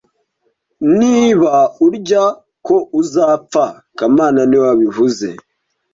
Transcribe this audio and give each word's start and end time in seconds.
Niba 0.99 1.53
urya 1.85 2.23
ko 2.65 2.75
uzapfa 2.99 3.65
kamana 3.97 4.39
niwe 4.45 4.65
wabivuze 4.69 5.27